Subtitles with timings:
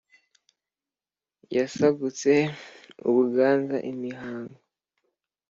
[1.55, 2.31] Yasagutse
[3.07, 4.57] u Buganza imihango